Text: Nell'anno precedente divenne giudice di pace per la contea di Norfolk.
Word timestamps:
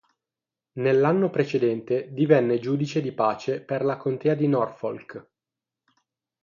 Nell'anno 0.79 1.29
precedente 1.29 2.11
divenne 2.11 2.57
giudice 2.59 3.01
di 3.03 3.11
pace 3.11 3.61
per 3.61 3.83
la 3.83 3.97
contea 3.97 4.33
di 4.33 4.47
Norfolk. 4.47 5.29